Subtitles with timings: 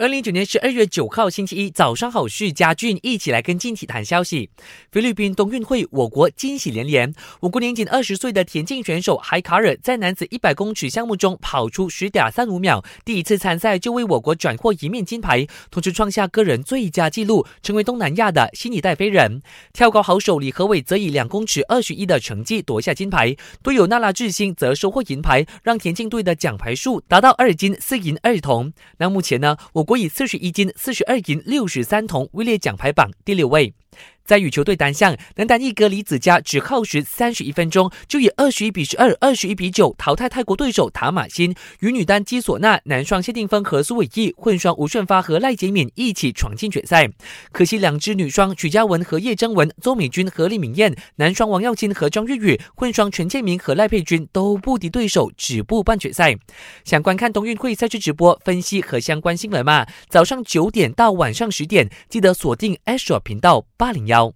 [0.00, 4.48] 二零一九年十二月九号星期一早上好，是嘉俊一起来跟进体坛消息。
[4.92, 7.12] 菲律宾冬运会，我国惊喜连连。
[7.40, 19.42] 我国年仅二十岁的田径选手海卡尔在男子一百公尺项目中跑出十点三五秒，第一次参赛就为我国斩获一面金牌，同时创下个人最佳纪录，成为东南亚的新一代飞人。
[19.72, 23.34] 跳高好手李和伟则以两公尺二十一的成绩夺下金牌，
[23.64, 28.72] 队友娜拉智星则收获银牌，让田径队的奖牌数达到二金四银二铜。
[28.98, 29.87] 那目前呢，我。
[29.88, 33.72] 国以四十一金、四十二银、六十三铜位列奖牌榜第六位。
[34.28, 41.54] 在羽球队单项，男单一哥李子嘉只耗时三十一分钟，就以二十一比十二、二十一比九淘汰泰国对手塔马辛。
[41.80, 47.08] 与女单基索纳、男双谢定峰和苏伟毅，混双吴顺发和赖洁敏一起闯进决赛。
[47.52, 56.36] 可惜两支女双曲嘉文和叶征文、邹美君和李敏燕，男双王耀金和张月宇，混双陈建明和赖佩君都不敌对手，止步半决赛。
[56.84, 59.86] 想观看冬运会赛事直播分析和相关新闻吗？
[60.10, 64.17] 早上九点到晚上十点，记得锁定 Astro 频道八零幺。
[64.18, 64.32] đâu.